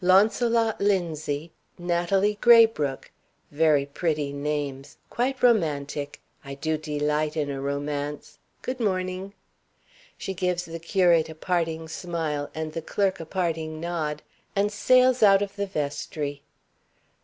'Launcelot 0.00 0.78
Linzie,' 0.78 1.50
'Natalie 1.76 2.38
Graybrooke.' 2.40 3.10
Very 3.50 3.84
pretty 3.84 4.32
names; 4.32 4.96
quite 5.10 5.42
romantic. 5.42 6.20
I 6.44 6.54
do 6.54 6.78
delight 6.78 7.36
in 7.36 7.50
a 7.50 7.60
romance. 7.60 8.38
Good 8.62 8.78
morning." 8.78 9.32
She 10.16 10.34
gives 10.34 10.66
the 10.66 10.78
curate 10.78 11.28
a 11.28 11.34
parting 11.34 11.88
smile, 11.88 12.48
and 12.54 12.74
the 12.74 12.80
clerk 12.80 13.18
a 13.18 13.26
parting 13.26 13.80
nod, 13.80 14.22
and 14.54 14.70
sails 14.70 15.20
out 15.20 15.42
of 15.42 15.56
the 15.56 15.66
vestry. 15.66 16.44